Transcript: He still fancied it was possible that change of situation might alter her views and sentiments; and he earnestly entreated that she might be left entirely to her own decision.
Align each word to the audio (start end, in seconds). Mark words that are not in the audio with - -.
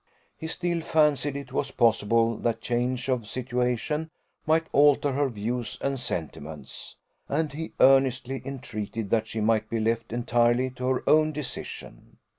He 0.35 0.47
still 0.47 0.81
fancied 0.81 1.35
it 1.35 1.53
was 1.53 1.69
possible 1.69 2.35
that 2.37 2.59
change 2.59 3.07
of 3.07 3.27
situation 3.27 4.09
might 4.47 4.65
alter 4.71 5.11
her 5.11 5.29
views 5.29 5.77
and 5.79 5.99
sentiments; 5.99 6.95
and 7.29 7.53
he 7.53 7.73
earnestly 7.79 8.41
entreated 8.43 9.11
that 9.11 9.27
she 9.27 9.41
might 9.41 9.69
be 9.69 9.79
left 9.79 10.11
entirely 10.11 10.71
to 10.71 10.87
her 10.87 11.03
own 11.07 11.33
decision. 11.33 12.17